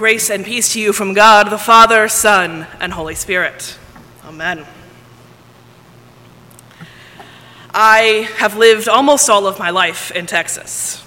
Grace 0.00 0.30
and 0.30 0.46
peace 0.46 0.72
to 0.72 0.80
you 0.80 0.94
from 0.94 1.12
God, 1.12 1.50
the 1.50 1.58
Father, 1.58 2.08
Son, 2.08 2.66
and 2.80 2.90
Holy 2.90 3.14
Spirit. 3.14 3.76
Amen. 4.24 4.64
I 7.74 8.26
have 8.38 8.56
lived 8.56 8.88
almost 8.88 9.28
all 9.28 9.46
of 9.46 9.58
my 9.58 9.68
life 9.68 10.10
in 10.12 10.24
Texas. 10.24 11.04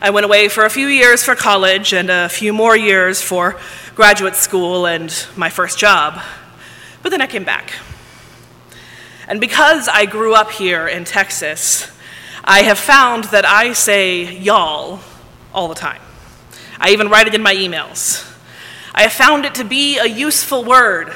I 0.00 0.10
went 0.10 0.26
away 0.26 0.46
for 0.46 0.64
a 0.64 0.70
few 0.70 0.86
years 0.86 1.24
for 1.24 1.34
college 1.34 1.92
and 1.92 2.08
a 2.08 2.28
few 2.28 2.52
more 2.52 2.76
years 2.76 3.20
for 3.20 3.58
graduate 3.96 4.36
school 4.36 4.86
and 4.86 5.12
my 5.34 5.50
first 5.50 5.76
job, 5.76 6.22
but 7.02 7.08
then 7.08 7.20
I 7.20 7.26
came 7.26 7.42
back. 7.42 7.72
And 9.26 9.40
because 9.40 9.88
I 9.88 10.06
grew 10.06 10.36
up 10.36 10.52
here 10.52 10.86
in 10.86 11.04
Texas, 11.04 11.90
I 12.44 12.62
have 12.62 12.78
found 12.78 13.24
that 13.24 13.44
I 13.44 13.72
say 13.72 14.38
y'all 14.38 15.00
all 15.52 15.66
the 15.66 15.74
time. 15.74 16.03
I 16.84 16.90
even 16.90 17.08
write 17.08 17.26
it 17.26 17.34
in 17.34 17.40
my 17.40 17.54
emails. 17.54 18.30
I 18.94 19.04
have 19.04 19.12
found 19.14 19.46
it 19.46 19.54
to 19.54 19.64
be 19.64 19.96
a 19.96 20.04
useful 20.04 20.62
word. 20.62 21.14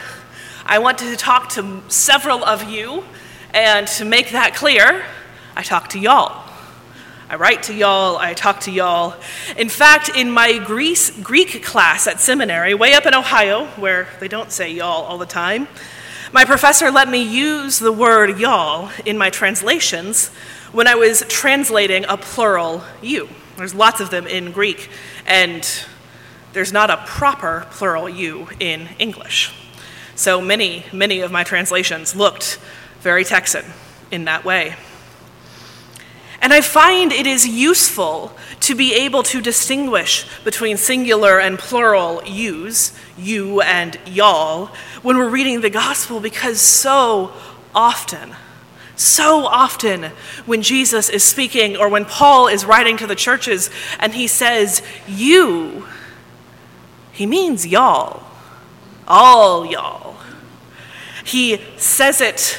I 0.64 0.78
want 0.78 0.96
to 1.00 1.14
talk 1.14 1.50
to 1.50 1.82
several 1.88 2.42
of 2.42 2.70
you, 2.70 3.04
and 3.52 3.86
to 3.88 4.06
make 4.06 4.30
that 4.30 4.54
clear, 4.54 5.04
I 5.54 5.62
talk 5.62 5.90
to 5.90 5.98
y'all. 5.98 6.50
I 7.28 7.36
write 7.36 7.64
to 7.64 7.74
y'all, 7.74 8.16
I 8.16 8.32
talk 8.32 8.60
to 8.60 8.70
y'all. 8.70 9.14
In 9.58 9.68
fact, 9.68 10.08
in 10.16 10.30
my 10.30 10.56
Greece, 10.56 11.10
Greek 11.22 11.62
class 11.62 12.06
at 12.06 12.18
seminary, 12.18 12.72
way 12.72 12.94
up 12.94 13.04
in 13.04 13.12
Ohio, 13.12 13.66
where 13.76 14.08
they 14.20 14.28
don't 14.28 14.50
say 14.50 14.72
y'all 14.72 15.04
all 15.04 15.18
the 15.18 15.26
time, 15.26 15.68
my 16.32 16.46
professor 16.46 16.90
let 16.90 17.10
me 17.10 17.22
use 17.22 17.78
the 17.78 17.92
word 17.92 18.38
y'all 18.38 18.90
in 19.04 19.18
my 19.18 19.28
translations 19.28 20.28
when 20.72 20.86
I 20.86 20.94
was 20.94 21.26
translating 21.28 22.06
a 22.08 22.16
plural 22.16 22.82
you. 23.02 23.28
There's 23.58 23.74
lots 23.74 24.00
of 24.00 24.10
them 24.10 24.28
in 24.28 24.52
Greek, 24.52 24.88
and 25.26 25.68
there's 26.52 26.72
not 26.72 26.90
a 26.90 26.98
proper 27.06 27.66
plural 27.70 28.08
you 28.08 28.48
in 28.60 28.88
English. 29.00 29.52
So 30.14 30.40
many, 30.40 30.84
many 30.92 31.20
of 31.20 31.32
my 31.32 31.42
translations 31.42 32.14
looked 32.14 32.60
very 33.00 33.24
Texan 33.24 33.64
in 34.12 34.26
that 34.26 34.44
way. 34.44 34.76
And 36.40 36.52
I 36.52 36.60
find 36.60 37.10
it 37.10 37.26
is 37.26 37.48
useful 37.48 38.32
to 38.60 38.76
be 38.76 38.94
able 38.94 39.24
to 39.24 39.40
distinguish 39.40 40.24
between 40.44 40.76
singular 40.76 41.40
and 41.40 41.58
plural 41.58 42.22
yous, 42.24 42.96
you 43.16 43.60
and 43.60 43.98
y'all, 44.06 44.66
when 45.02 45.16
we're 45.16 45.28
reading 45.28 45.62
the 45.62 45.70
gospel 45.70 46.20
because 46.20 46.60
so 46.60 47.32
often, 47.74 48.36
so 48.98 49.46
often 49.46 50.10
when 50.44 50.62
Jesus 50.62 51.08
is 51.08 51.22
speaking 51.22 51.76
or 51.76 51.88
when 51.88 52.04
Paul 52.04 52.48
is 52.48 52.64
writing 52.64 52.96
to 52.98 53.06
the 53.06 53.14
churches 53.14 53.70
and 53.98 54.12
he 54.12 54.26
says, 54.26 54.82
you, 55.06 55.86
he 57.12 57.26
means 57.26 57.66
y'all, 57.66 58.22
all 59.06 59.66
y'all. 59.66 60.16
He 61.24 61.60
says 61.76 62.20
it 62.20 62.58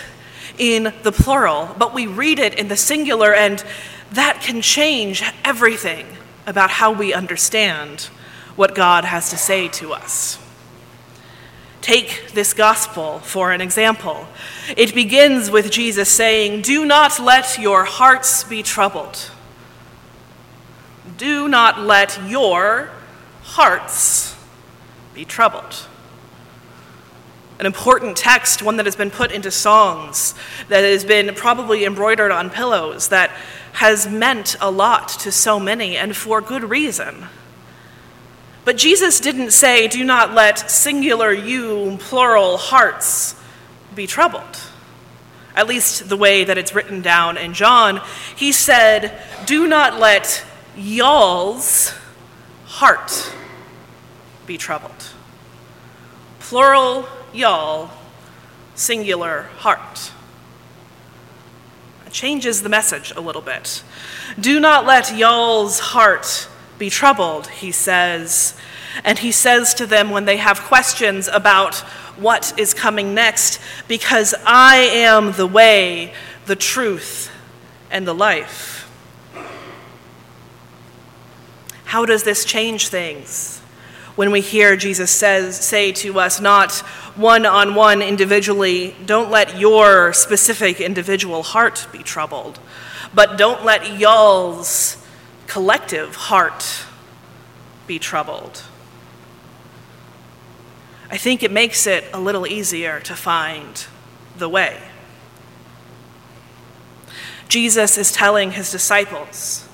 in 0.57 0.93
the 1.03 1.11
plural, 1.11 1.73
but 1.77 1.93
we 1.93 2.05
read 2.05 2.39
it 2.39 2.53
in 2.59 2.67
the 2.67 2.75
singular, 2.75 3.33
and 3.33 3.63
that 4.11 4.41
can 4.41 4.61
change 4.61 5.23
everything 5.43 6.05
about 6.45 6.69
how 6.69 6.91
we 6.91 7.13
understand 7.13 8.03
what 8.55 8.75
God 8.75 9.05
has 9.05 9.29
to 9.29 9.37
say 9.37 9.69
to 9.69 9.93
us. 9.93 10.37
Take 11.81 12.31
this 12.33 12.53
gospel 12.53 13.19
for 13.19 13.51
an 13.51 13.61
example. 13.61 14.27
It 14.75 14.93
begins 14.93 15.49
with 15.49 15.71
Jesus 15.71 16.09
saying, 16.09 16.61
Do 16.61 16.85
not 16.85 17.19
let 17.19 17.57
your 17.57 17.85
hearts 17.85 18.43
be 18.43 18.63
troubled. 18.63 19.31
Do 21.17 21.47
not 21.47 21.79
let 21.79 22.19
your 22.27 22.91
hearts 23.41 24.35
be 25.13 25.25
troubled 25.25 25.87
an 27.59 27.65
important 27.65 28.15
text, 28.15 28.63
one 28.63 28.77
that 28.77 28.85
has 28.85 28.95
been 28.95 29.11
put 29.11 29.31
into 29.31 29.51
songs, 29.51 30.33
that 30.69 30.83
has 30.85 31.03
been 31.03 31.35
probably 31.35 31.83
embroidered 31.83 32.31
on 32.31 32.49
pillows, 32.49 33.09
that 33.09 33.31
has 33.73 34.07
meant 34.07 34.55
a 34.61 34.71
lot 34.71 35.09
to 35.09 35.31
so 35.31 35.59
many, 35.59 35.97
and 35.97 36.15
for 36.15 36.39
good 36.39 36.63
reason. 36.63 37.27
But 38.69 38.77
Jesus 38.77 39.19
didn't 39.19 39.49
say, 39.49 39.87
Do 39.87 40.03
not 40.03 40.35
let 40.35 40.69
singular 40.69 41.33
you, 41.33 41.97
plural 42.01 42.57
hearts 42.57 43.33
be 43.95 44.05
troubled. 44.05 44.59
At 45.55 45.65
least 45.65 46.07
the 46.07 46.15
way 46.15 46.43
that 46.43 46.55
it's 46.55 46.75
written 46.75 47.01
down 47.01 47.35
in 47.35 47.55
John. 47.55 47.99
He 48.35 48.51
said, 48.51 49.19
Do 49.47 49.65
not 49.65 49.99
let 49.99 50.45
y'all's 50.77 51.95
heart 52.65 53.33
be 54.45 54.55
troubled. 54.55 55.13
Plural 56.37 57.07
y'all, 57.33 57.89
singular 58.75 59.49
heart. 59.57 60.11
It 62.05 62.13
changes 62.13 62.61
the 62.61 62.69
message 62.69 63.13
a 63.15 63.19
little 63.19 63.41
bit. 63.41 63.83
Do 64.39 64.59
not 64.59 64.85
let 64.85 65.17
y'all's 65.17 65.79
heart 65.79 66.47
be 66.79 66.89
troubled, 66.89 67.47
he 67.47 67.71
says. 67.71 68.55
And 69.03 69.19
he 69.19 69.31
says 69.31 69.73
to 69.75 69.85
them 69.85 70.09
when 70.09 70.25
they 70.25 70.37
have 70.37 70.61
questions 70.61 71.27
about 71.27 71.75
what 72.17 72.57
is 72.57 72.73
coming 72.73 73.13
next, 73.13 73.59
because 73.87 74.33
I 74.45 74.77
am 74.77 75.33
the 75.33 75.45
way, 75.45 76.13
the 76.47 76.55
truth, 76.55 77.29
and 77.91 78.07
the 78.07 78.13
life. 78.13 78.89
How 81.85 82.05
does 82.05 82.23
this 82.23 82.45
change 82.45 82.87
things? 82.89 83.59
When 84.15 84.31
we 84.31 84.41
hear 84.41 84.75
Jesus 84.75 85.11
says, 85.11 85.57
say 85.57 85.91
to 85.93 86.19
us, 86.19 86.41
not 86.41 86.73
one 87.15 87.45
on 87.45 87.73
one 87.73 88.01
individually, 88.01 88.95
don't 89.05 89.31
let 89.31 89.57
your 89.57 90.13
specific 90.13 90.81
individual 90.81 91.41
heart 91.41 91.87
be 91.91 91.99
troubled, 91.99 92.59
but 93.13 93.37
don't 93.37 93.63
let 93.63 93.97
y'all's 93.97 94.98
collective 95.49 96.15
heart 96.15 96.85
be 97.87 97.99
troubled. 97.99 98.63
I 101.11 101.17
think 101.17 101.43
it 101.43 101.51
makes 101.51 101.85
it 101.85 102.05
a 102.13 102.19
little 102.19 102.47
easier 102.47 103.01
to 103.01 103.15
find 103.15 103.85
the 104.37 104.47
way. 104.47 104.79
Jesus 107.49 107.97
is 107.97 108.13
telling 108.13 108.51
his 108.51 108.71
disciples, 108.71 109.67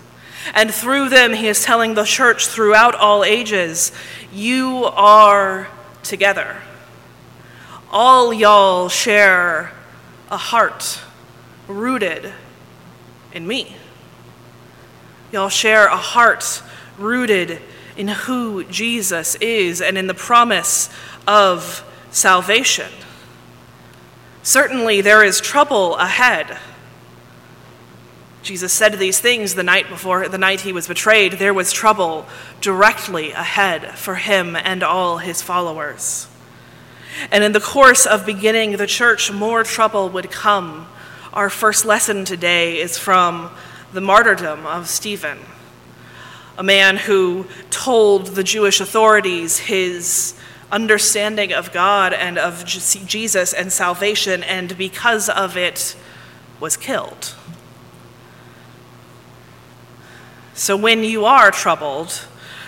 and 0.55 0.73
through 0.73 1.09
them, 1.09 1.33
he 1.33 1.47
is 1.47 1.63
telling 1.63 1.93
the 1.93 2.05
church 2.05 2.47
throughout 2.47 2.95
all 2.95 3.23
ages, 3.23 3.91
you 4.31 4.85
are 4.85 5.67
together 6.01 6.57
all 7.95 8.33
y'all 8.33 8.89
share 8.89 9.71
a 10.29 10.35
heart 10.35 10.99
rooted 11.65 12.33
in 13.31 13.47
me. 13.47 13.73
Y'all 15.35 15.50
share 15.50 15.88
a 15.88 15.97
heart 15.97 16.63
rooted 16.97 17.59
in 17.97 18.07
who 18.07 18.63
Jesus 18.63 19.35
is 19.41 19.81
and 19.81 19.97
in 19.97 20.07
the 20.07 20.13
promise 20.13 20.90
of 21.28 21.84
salvation. 22.09 22.90
Certainly, 24.44 25.01
there 25.01 25.25
is 25.25 25.41
trouble 25.41 25.97
ahead. 25.97 26.57
Jesus 28.44 28.72
said 28.72 28.94
these 28.94 29.19
things 29.19 29.56
the 29.56 29.63
night 29.63 29.90
before 29.90 30.29
the 30.29 30.38
night 30.38 30.62
he 30.62 30.72
was 30.72 30.88
betrayed. 30.88 31.34
There 31.34 31.53
was 31.53 31.73
trouble 31.73 32.25
directly 32.62 33.34
ahead 33.34 33.97
for 33.97 34.16
him 34.16 34.56
and 34.56 34.84
all 34.84 35.17
his 35.17 35.41
followers. 35.41 36.29
And 37.29 37.44
in 37.44 37.52
the 37.52 37.59
course 37.59 38.06
of 38.06 38.25
beginning 38.25 38.78
the 38.78 38.88
church, 38.88 39.34
more 39.34 39.66
trouble 39.66 40.07
would 40.12 40.31
come. 40.31 40.88
Our 41.34 41.50
first 41.50 41.84
lesson 41.84 42.23
today 42.23 42.79
is 42.79 42.97
from 42.97 43.52
the 43.95 44.01
martyrdom 44.01 44.67
of 44.67 44.88
Stephen, 44.88 45.39
a 46.57 46.63
man 46.63 46.97
who 46.97 47.47
told 47.72 48.28
the 48.28 48.44
Jewish 48.44 48.79
authorities 48.79 49.58
his 49.58 50.35
understanding 50.72 51.52
of 51.52 51.72
God 51.72 52.14
and 52.14 52.37
of 52.37 52.66
Jesus 52.66 53.53
and 53.53 53.72
salvation, 53.72 54.43
and 54.43 54.78
because 54.78 55.29
of 55.29 55.58
it, 55.58 55.96
was 56.59 56.78
killed. 56.78 57.34
So 60.53 60.78
when 60.78 61.03
you 61.03 61.25
are 61.25 61.49
troubled, 61.49 62.11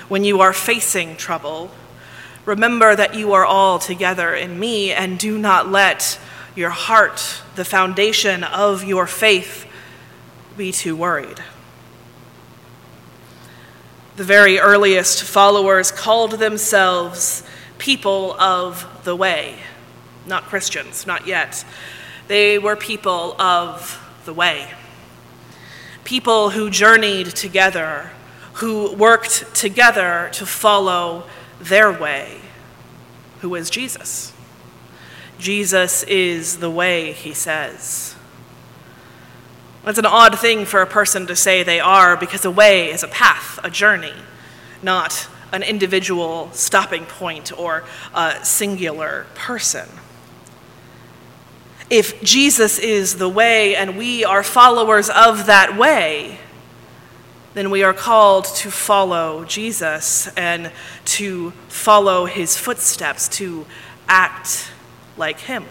when 0.10 0.24
you 0.24 0.42
are 0.42 0.54
facing 0.54 1.16
trouble, 1.16 1.72
Remember 2.48 2.96
that 2.96 3.14
you 3.14 3.34
are 3.34 3.46
all 3.46 3.78
together 3.78 4.34
in 4.34 4.58
me, 4.58 4.94
and 4.94 5.20
do 5.20 5.38
not 5.38 5.68
let 5.68 6.18
your 6.56 6.70
heart, 6.70 7.42
the 7.56 7.66
foundation 7.66 8.46
of 8.46 8.86
your 8.86 9.06
faith, 9.06 9.67
be 10.58 10.72
too 10.72 10.96
worried. 10.96 11.40
The 14.16 14.24
very 14.24 14.60
earliest 14.60 15.24
followers 15.24 15.92
called 15.92 16.32
themselves 16.34 17.44
people 17.78 18.34
of 18.40 19.04
the 19.04 19.16
way, 19.16 19.58
not 20.26 20.46
Christians, 20.46 21.06
not 21.06 21.28
yet. 21.28 21.64
They 22.28 22.58
were 22.58 22.76
people 22.76 23.40
of 23.40 24.04
the 24.26 24.34
way. 24.34 24.74
People 26.04 26.50
who 26.50 26.72
journeyed 26.72 27.28
together, 27.28 28.12
who 28.54 28.96
worked 28.96 29.54
together 29.54 30.30
to 30.34 30.46
follow 30.46 31.26
their 31.60 31.92
way, 31.92 32.42
who 33.42 33.54
is 33.54 33.70
Jesus. 33.70 34.34
Jesus 35.38 36.02
is 36.04 36.58
the 36.58 36.72
way, 36.72 37.12
he 37.12 37.34
says. 37.34 38.17
That's 39.88 40.00
an 40.00 40.06
odd 40.06 40.38
thing 40.38 40.66
for 40.66 40.82
a 40.82 40.86
person 40.86 41.28
to 41.28 41.36
say 41.38 41.64
they 41.64 41.80
are 41.80 42.18
because 42.18 42.44
a 42.44 42.52
way 42.52 42.92
is 42.92 43.04
a 43.04 43.08
path, 43.08 43.58
a 43.64 43.70
journey, 43.70 44.12
not 44.84 45.30
an 45.54 45.64
individual 45.64 46.50
stopping 46.52 47.06
point 47.06 47.58
or 47.58 47.86
a 48.14 48.44
singular 48.44 49.28
person. 49.34 49.88
If 51.90 52.22
Jesus 52.22 52.80
is 52.80 53.16
the 53.16 53.30
way 53.30 53.78
and 53.78 53.98
we 53.98 54.26
are 54.26 54.44
followers 54.44 55.10
of 55.10 55.46
that 55.46 55.78
way, 55.78 56.40
then 57.54 57.70
we 57.70 57.82
are 57.82 57.94
called 57.94 58.44
to 58.56 58.70
follow 58.70 59.46
Jesus 59.46 60.28
and 60.36 60.70
to 61.06 61.52
follow 61.70 62.26
his 62.26 62.58
footsteps, 62.58 63.30
to 63.38 63.66
act 64.10 64.70
like 65.16 65.40
him. 65.40 65.64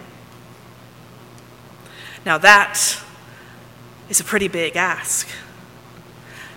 Now, 2.25 2.39
that 2.39 3.03
is 4.09 4.19
a 4.19 4.23
pretty 4.23 4.47
big 4.47 4.75
ask. 4.75 5.27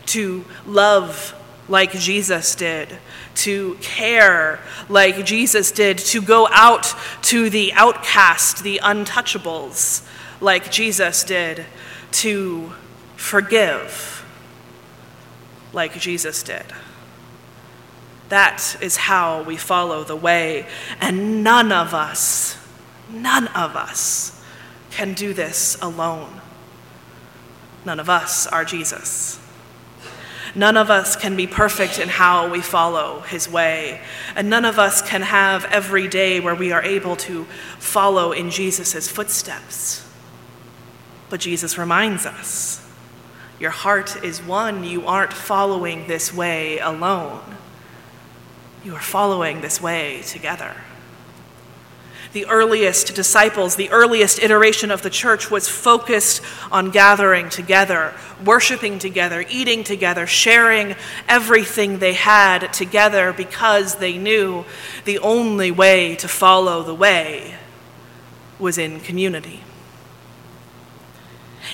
To 0.07 0.45
love 0.67 1.35
like 1.69 1.93
Jesus 1.93 2.55
did, 2.55 2.89
to 3.37 3.77
care 3.81 4.59
like 4.89 5.25
Jesus 5.25 5.71
did, 5.71 5.99
to 5.99 6.21
go 6.21 6.49
out 6.51 6.95
to 7.23 7.49
the 7.49 7.73
outcast, 7.75 8.63
the 8.63 8.81
untouchables, 8.83 10.07
like 10.41 10.71
Jesus 10.71 11.23
did, 11.23 11.65
to 12.13 12.73
forgive 13.17 14.25
like 15.73 15.99
Jesus 15.99 16.43
did. 16.43 16.65
That 18.31 18.77
is 18.81 18.97
how 18.97 19.43
we 19.43 19.57
follow 19.57 20.05
the 20.05 20.17
way, 20.17 20.67
and 21.01 21.43
none 21.45 21.73
of 21.73 21.95
us, 21.95 22.57
none 23.09 23.49
of 23.49 23.77
us 23.77 24.43
can 24.91 25.15
do 25.15 25.33
this 25.33 25.77
alone. 25.81 26.41
None 27.85 28.01
of 28.01 28.11
us 28.11 28.47
are 28.47 28.65
Jesus. 28.65 29.39
None 30.55 30.77
of 30.77 30.91
us 30.91 31.17
can 31.17 31.37
be 31.37 31.47
perfect 31.47 31.99
in 31.99 32.09
how 32.09 32.51
we 32.51 32.61
follow 32.61 33.21
his 33.21 33.49
way. 33.49 34.01
And 34.35 34.51
none 34.51 34.65
of 34.65 34.79
us 34.79 35.01
can 35.01 35.23
have 35.23 35.65
every 35.67 36.09
day 36.09 36.41
where 36.41 36.55
we 36.55 36.73
are 36.73 36.83
able 36.83 37.17
to 37.17 37.45
follow 37.79 38.33
in 38.33 38.51
Jesus' 38.51 39.09
footsteps. 39.09 40.07
But 41.29 41.41
Jesus 41.41 41.79
reminds 41.79 42.27
us 42.27 42.85
your 43.61 43.71
heart 43.71 44.25
is 44.25 44.43
one. 44.43 44.85
You 44.85 45.07
aren't 45.07 45.35
following 45.35 46.07
this 46.07 46.35
way 46.35 46.79
alone, 46.79 47.43
you 48.85 48.95
are 48.95 49.03
following 49.03 49.61
this 49.61 49.81
way 49.81 50.23
together 50.23 50.75
the 52.33 52.47
earliest 52.47 53.15
disciples, 53.15 53.77
the 53.77 53.91
earliest 53.91 54.39
iteration 54.41 54.91
of 54.91 55.03
the 55.03 55.11
church 55.11 55.51
was 55.51 55.69
focused 55.69 56.43
on 56.71 56.91
gathering 56.91 57.49
together, 57.49 58.15
worshiping 58.45 58.99
together, 58.99 59.45
eating 59.51 59.83
together, 59.83 60.27
sharing 60.27 60.95
everything 61.29 61.99
they 61.99 62.13
had 62.13 62.73
together 62.73 63.33
because 63.33 63.97
they 63.97 64.17
knew 64.17 64.65
the 65.05 65.19
only 65.19 65.71
way 65.71 66.15
to 66.17 66.29
follow 66.29 66.83
the 66.83 66.95
way 66.95 67.57
was 68.61 68.79
in 68.79 69.01
community. 69.01 69.61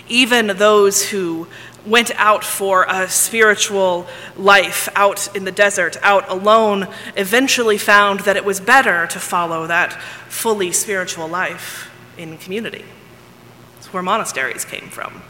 Even 0.09 0.47
those 0.57 1.11
who 1.11 1.47
went 1.87 2.11
out 2.17 2.45
for 2.45 2.85
a 2.89 3.09
spiritual 3.09 4.07
life 4.37 4.89
out 4.95 5.35
in 5.37 5.45
the 5.45 5.53
desert, 5.53 5.97
out 6.03 6.29
alone, 6.29 6.89
eventually 7.17 7.79
found 7.79 8.21
that 8.21 8.37
it 8.37 8.45
was 8.45 8.61
better 8.61 9.07
to 9.07 9.19
follow 9.19 9.67
that 9.67 9.93
fully 10.29 10.73
spiritual 10.73 11.29
life 11.29 11.91
in 12.19 12.39
community. 12.39 12.85
It's 13.79 13.93
where 13.93 14.03
monasteries 14.03 14.65
came 14.65 14.89
from. 14.89 15.23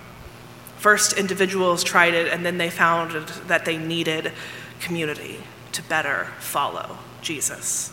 First, 0.79 1.15
individuals 1.15 1.83
tried 1.83 2.15
it, 2.15 2.33
and 2.33 2.45
then 2.45 2.59
they 2.59 2.71
found 2.71 3.29
that 3.49 3.65
they 3.65 3.77
needed 3.77 4.33
community 4.81 5.41
to 5.73 5.83
better 5.83 6.29
follow 6.39 6.99
Jesus, 7.23 7.93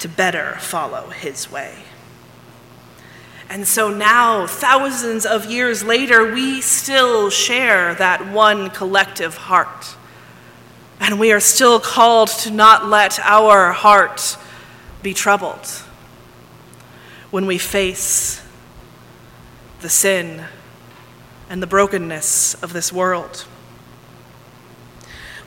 to 0.00 0.08
better 0.08 0.56
follow 0.58 1.10
his 1.10 1.50
way. 1.50 1.76
And 3.48 3.66
so 3.66 3.90
now, 3.90 4.46
thousands 4.46 5.26
of 5.26 5.50
years 5.50 5.84
later, 5.84 6.32
we 6.32 6.60
still 6.60 7.30
share 7.30 7.94
that 7.96 8.32
one 8.32 8.70
collective 8.70 9.36
heart. 9.36 9.96
And 11.00 11.18
we 11.18 11.32
are 11.32 11.40
still 11.40 11.80
called 11.80 12.28
to 12.28 12.50
not 12.50 12.86
let 12.86 13.18
our 13.20 13.72
heart 13.72 14.36
be 15.02 15.12
troubled 15.12 15.66
when 17.30 17.46
we 17.46 17.58
face 17.58 18.42
the 19.80 19.88
sin 19.88 20.44
and 21.50 21.62
the 21.62 21.66
brokenness 21.66 22.54
of 22.62 22.72
this 22.72 22.92
world. 22.92 23.44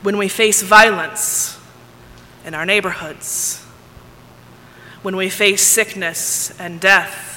When 0.02 0.18
we 0.18 0.28
face 0.28 0.62
violence 0.62 1.58
in 2.46 2.54
our 2.54 2.64
neighborhoods. 2.64 3.62
When 5.02 5.16
we 5.16 5.28
face 5.28 5.62
sickness 5.62 6.58
and 6.60 6.80
death 6.80 7.35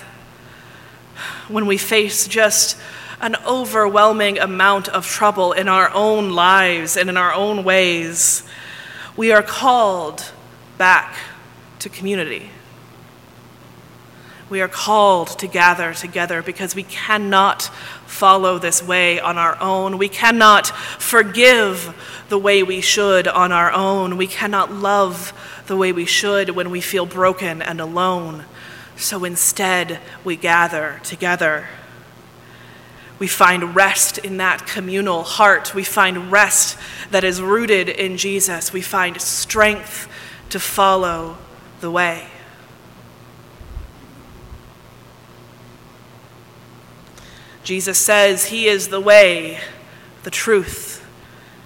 when 1.47 1.65
we 1.65 1.77
face 1.77 2.27
just 2.27 2.77
an 3.21 3.35
overwhelming 3.45 4.39
amount 4.39 4.87
of 4.89 5.05
trouble 5.05 5.51
in 5.51 5.67
our 5.67 5.91
own 5.93 6.31
lives 6.31 6.95
and 6.95 7.09
in 7.09 7.17
our 7.17 7.33
own 7.33 7.63
ways, 7.63 8.43
we 9.17 9.31
are 9.31 9.43
called 9.43 10.31
back 10.77 11.15
to 11.79 11.89
community. 11.89 12.49
We 14.49 14.61
are 14.61 14.67
called 14.67 15.27
to 15.39 15.47
gather 15.47 15.93
together 15.93 16.41
because 16.41 16.73
we 16.73 16.83
cannot 16.83 17.63
follow 18.07 18.57
this 18.57 18.81
way 18.81 19.19
on 19.19 19.37
our 19.37 19.61
own. 19.61 19.97
We 19.99 20.09
cannot 20.09 20.67
forgive 20.67 21.95
the 22.29 22.37
way 22.37 22.63
we 22.63 22.81
should 22.81 23.27
on 23.27 23.51
our 23.51 23.71
own. 23.71 24.17
We 24.17 24.25
cannot 24.25 24.71
love 24.71 25.33
the 25.67 25.77
way 25.77 25.91
we 25.91 26.05
should 26.05 26.49
when 26.49 26.71
we 26.71 26.81
feel 26.81 27.05
broken 27.05 27.61
and 27.61 27.79
alone. 27.79 28.45
So 28.99 29.23
instead, 29.23 29.99
we 30.25 30.35
gather 30.35 30.99
together. 31.03 31.69
We 33.17 33.27
find 33.27 33.73
rest 33.73 34.17
in 34.17 34.37
that 34.37 34.67
communal 34.67 35.23
heart. 35.23 35.73
We 35.73 35.85
find 35.85 36.31
rest 36.31 36.77
that 37.09 37.23
is 37.23 37.41
rooted 37.41 37.87
in 37.87 38.17
Jesus. 38.17 38.73
We 38.73 38.81
find 38.81 39.19
strength 39.21 40.09
to 40.49 40.59
follow 40.59 41.37
the 41.79 41.89
way. 41.89 42.27
Jesus 47.63 47.97
says 47.97 48.45
he 48.45 48.67
is 48.67 48.89
the 48.89 48.99
way, 48.99 49.59
the 50.23 50.31
truth, 50.31 51.05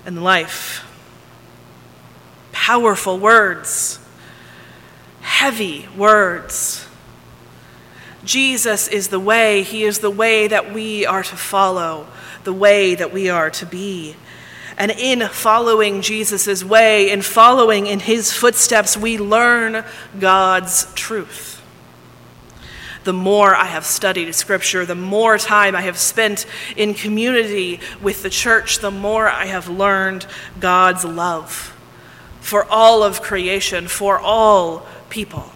and 0.05 0.23
life. 0.23 0.85
Powerful 2.51 3.17
words, 3.17 3.99
heavy 5.21 5.87
words. 5.97 6.82
Jesus 8.25 8.87
is 8.87 9.09
the 9.09 9.19
way. 9.19 9.63
He 9.63 9.83
is 9.83 9.99
the 9.99 10.09
way 10.09 10.47
that 10.47 10.73
we 10.73 11.05
are 11.05 11.23
to 11.23 11.35
follow, 11.35 12.07
the 12.43 12.53
way 12.53 12.95
that 12.95 13.11
we 13.11 13.29
are 13.29 13.49
to 13.51 13.65
be. 13.65 14.15
And 14.77 14.91
in 14.91 15.27
following 15.27 16.01
Jesus' 16.01 16.63
way, 16.63 17.11
in 17.11 17.21
following 17.21 17.85
in 17.85 17.99
his 17.99 18.31
footsteps, 18.31 18.97
we 18.97 19.17
learn 19.17 19.83
God's 20.19 20.91
truth. 20.93 21.61
The 23.03 23.13
more 23.13 23.53
I 23.53 23.65
have 23.65 23.85
studied 23.85 24.33
Scripture, 24.33 24.85
the 24.85 24.95
more 24.95 25.37
time 25.37 25.75
I 25.75 25.81
have 25.81 25.97
spent 25.97 26.45
in 26.77 26.93
community 26.93 27.81
with 28.01 28.23
the 28.23 28.29
church, 28.29 28.79
the 28.79 28.91
more 28.91 29.27
I 29.27 29.45
have 29.45 29.67
learned 29.67 30.25
God's 30.59 31.03
love 31.03 31.77
for 32.39 32.65
all 32.65 33.03
of 33.03 33.21
creation, 33.21 33.87
for 33.87 34.19
all 34.19 34.85
people. 35.09 35.51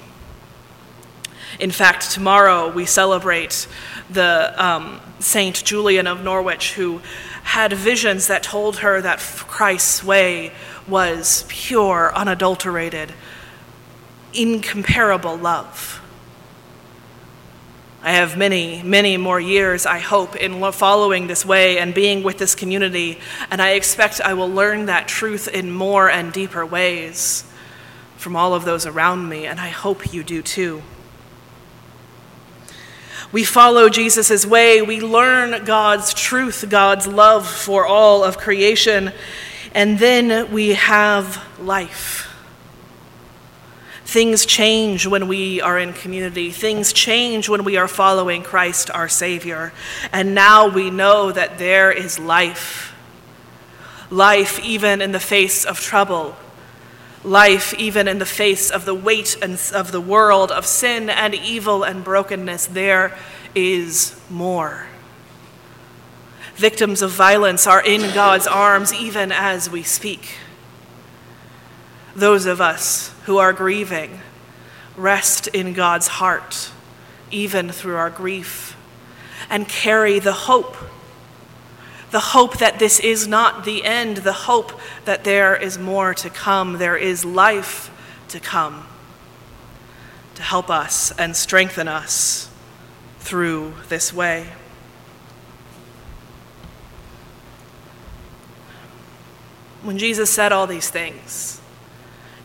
In 1.59 1.71
fact, 1.71 2.11
tomorrow 2.11 2.69
we 2.69 2.85
celebrate 2.85 3.67
the 4.09 4.53
um, 4.63 4.99
Saint 5.19 5.63
Julian 5.63 6.05
of 6.05 6.23
Norwich, 6.23 6.73
who 6.73 7.01
had 7.43 7.73
visions 7.73 8.27
that 8.27 8.43
told 8.43 8.77
her 8.77 9.01
that 9.01 9.19
Christ's 9.19 10.03
way 10.03 10.51
was 10.87 11.45
pure, 11.47 12.13
unadulterated, 12.13 13.13
incomparable 14.33 15.35
love. 15.35 16.01
I 18.03 18.11
have 18.11 18.37
many, 18.37 18.83
many 18.83 19.17
more 19.17 19.39
years, 19.39 19.87
I 19.87 19.97
hope, 19.97 20.35
in 20.35 20.71
following 20.71 21.25
this 21.25 21.43
way 21.43 21.79
and 21.79 21.93
being 21.93 22.21
with 22.21 22.37
this 22.37 22.53
community, 22.53 23.19
and 23.49 23.61
I 23.61 23.71
expect 23.71 24.21
I 24.21 24.35
will 24.35 24.49
learn 24.49 24.85
that 24.85 25.07
truth 25.07 25.47
in 25.47 25.71
more 25.71 26.07
and 26.09 26.31
deeper 26.31 26.65
ways 26.65 27.43
from 28.15 28.35
all 28.35 28.53
of 28.53 28.63
those 28.63 28.85
around 28.85 29.27
me, 29.27 29.47
and 29.47 29.59
I 29.59 29.69
hope 29.69 30.13
you 30.13 30.23
do 30.23 30.43
too. 30.43 30.83
We 33.31 33.43
follow 33.43 33.89
Jesus' 33.89 34.45
way. 34.45 34.81
We 34.81 35.01
learn 35.01 35.65
God's 35.65 36.13
truth, 36.13 36.65
God's 36.69 37.07
love 37.07 37.47
for 37.47 37.85
all 37.85 38.23
of 38.23 38.37
creation. 38.37 39.11
And 39.73 39.99
then 39.99 40.51
we 40.51 40.69
have 40.75 41.43
life. 41.59 42.23
Things 44.05 44.45
change 44.45 45.05
when 45.05 45.27
we 45.27 45.59
are 45.59 45.77
in 45.77 45.91
community. 45.91 46.49
Things 46.51 46.93
change 46.93 47.49
when 47.49 47.65
we 47.65 47.75
are 47.75 47.89
following 47.89 48.41
Christ 48.41 48.89
our 48.89 49.09
Savior. 49.09 49.73
And 50.13 50.33
now 50.33 50.69
we 50.69 50.89
know 50.89 51.33
that 51.33 51.57
there 51.57 51.91
is 51.91 52.17
life. 52.17 52.93
Life 54.09 54.63
even 54.63 55.01
in 55.01 55.11
the 55.11 55.19
face 55.19 55.65
of 55.65 55.81
trouble. 55.81 56.37
Life 57.27 57.73
even 57.73 58.07
in 58.07 58.19
the 58.19 58.25
face 58.25 58.71
of 58.71 58.85
the 58.85 58.95
weight 58.95 59.35
of 59.43 59.91
the 59.91 59.99
world, 59.99 60.49
of 60.49 60.65
sin 60.65 61.09
and 61.09 61.35
evil 61.35 61.83
and 61.83 62.01
brokenness. 62.01 62.67
There 62.67 63.17
is 63.53 64.17
more. 64.29 64.87
Victims 66.55 67.01
of 67.01 67.11
violence 67.11 67.67
are 67.67 67.83
in 67.83 68.13
God's 68.13 68.47
arms 68.47 68.93
even 68.93 69.33
as 69.33 69.69
we 69.69 69.83
speak. 69.83 70.37
Those 72.15 72.45
of 72.45 72.61
us 72.61 73.13
who 73.25 73.39
are 73.39 73.51
grieving 73.51 74.21
rest 74.95 75.47
in 75.47 75.73
God's 75.73 76.07
heart, 76.07 76.71
even 77.29 77.69
through 77.69 77.97
our 77.97 78.09
grief, 78.09 78.77
and 79.49 79.67
carry 79.67 80.19
the 80.19 80.31
hope 80.31 80.77
the 82.11 82.19
hope 82.19 82.59
that 82.59 82.79
this 82.79 82.99
is 82.99 83.27
not 83.27 83.65
the 83.65 83.83
end, 83.83 84.17
the 84.17 84.33
hope 84.33 84.79
that 85.05 85.23
there 85.23 85.55
is 85.55 85.77
more 85.77 86.13
to 86.13 86.29
come, 86.29 86.73
there 86.73 86.97
is 86.97 87.25
life 87.25 87.91
to 88.29 88.39
come 88.39 88.87
to 90.35 90.41
help 90.43 90.69
us 90.69 91.11
and 91.17 91.35
strengthen 91.35 91.87
us 91.87 92.49
through 93.19 93.73
this 93.89 94.13
way. 94.13 94.47
When 99.81 99.97
Jesus 99.97 100.29
said 100.29 100.51
all 100.51 100.67
these 100.67 100.89
things, 100.89 101.59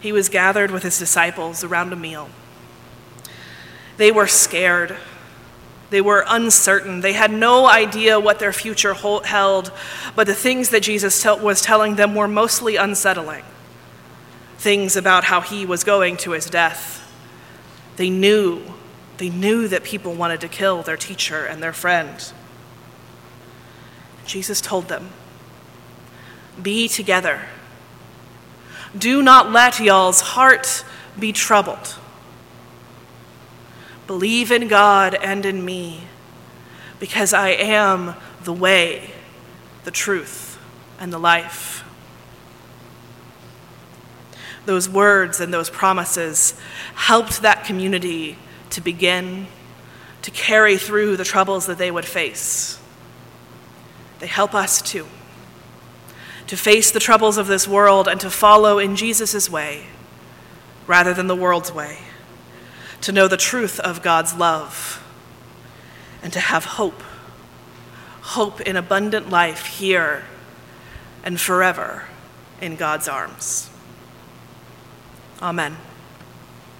he 0.00 0.10
was 0.10 0.28
gathered 0.28 0.70
with 0.70 0.82
his 0.82 0.98
disciples 0.98 1.62
around 1.62 1.92
a 1.92 1.96
meal. 1.96 2.28
They 3.96 4.10
were 4.10 4.26
scared. 4.26 4.96
They 5.92 6.00
were 6.00 6.24
uncertain. 6.26 7.02
They 7.02 7.12
had 7.12 7.30
no 7.30 7.66
idea 7.66 8.18
what 8.18 8.40
their 8.40 8.52
future 8.52 8.94
held, 8.94 9.70
but 10.16 10.26
the 10.26 10.34
things 10.34 10.70
that 10.70 10.82
Jesus 10.82 11.24
was 11.24 11.62
telling 11.62 11.94
them 11.94 12.16
were 12.16 12.26
mostly 12.26 12.74
unsettling. 12.74 13.44
Things 14.58 14.96
about 14.96 15.24
how 15.24 15.40
he 15.40 15.64
was 15.64 15.84
going 15.84 16.16
to 16.18 16.32
his 16.32 16.50
death. 16.50 16.98
They 17.96 18.10
knew, 18.10 18.62
they 19.18 19.28
knew 19.28 19.68
that 19.68 19.84
people 19.84 20.14
wanted 20.14 20.40
to 20.40 20.48
kill 20.48 20.82
their 20.82 20.96
teacher 20.96 21.44
and 21.46 21.62
their 21.62 21.72
friend. 21.72 22.32
Jesus 24.26 24.60
told 24.60 24.88
them, 24.88 25.10
Be 26.60 26.88
together 26.88 27.42
do 28.96 29.22
not 29.22 29.50
let 29.50 29.80
y'all's 29.80 30.20
heart 30.20 30.84
be 31.18 31.32
troubled. 31.32 31.98
Believe 34.06 34.50
in 34.50 34.68
God 34.68 35.14
and 35.14 35.46
in 35.46 35.64
me, 35.64 36.02
because 36.98 37.32
I 37.32 37.50
am 37.50 38.14
the 38.44 38.52
way, 38.52 39.12
the 39.84 39.90
truth, 39.90 40.58
and 40.98 41.12
the 41.12 41.18
life. 41.18 41.84
Those 44.64 44.88
words 44.88 45.40
and 45.40 45.52
those 45.52 45.70
promises 45.70 46.54
helped 46.94 47.42
that 47.42 47.64
community 47.64 48.38
to 48.70 48.80
begin 48.80 49.46
to 50.22 50.30
carry 50.30 50.76
through 50.76 51.16
the 51.16 51.24
troubles 51.24 51.66
that 51.66 51.78
they 51.78 51.90
would 51.90 52.04
face. 52.04 52.78
They 54.20 54.28
help 54.28 54.54
us 54.54 54.80
too 54.80 55.06
to 56.46 56.56
face 56.56 56.90
the 56.90 57.00
troubles 57.00 57.38
of 57.38 57.46
this 57.46 57.66
world 57.66 58.06
and 58.06 58.20
to 58.20 58.30
follow 58.30 58.78
in 58.78 58.94
Jesus' 58.94 59.48
way 59.48 59.86
rather 60.86 61.14
than 61.14 61.26
the 61.26 61.34
world's 61.34 61.72
way, 61.72 61.98
to 63.02 63.12
know 63.12 63.28
the 63.28 63.36
truth 63.36 63.78
of 63.80 64.02
God's 64.02 64.34
love, 64.34 65.04
and 66.22 66.32
to 66.32 66.40
have 66.40 66.64
hope 66.64 67.02
hope 68.22 68.60
in 68.60 68.76
abundant 68.76 69.28
life 69.28 69.66
here 69.66 70.24
and 71.24 71.40
forever 71.40 72.04
in 72.60 72.76
God's 72.76 73.08
arms. 73.08 73.68
Amen. 75.42 75.76